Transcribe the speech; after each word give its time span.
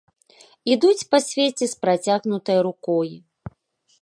Ідуць 0.75 1.07
па 1.11 1.19
свеце 1.27 1.65
з 1.75 1.83
працягнутай 1.83 2.57
рукой! 2.71 3.11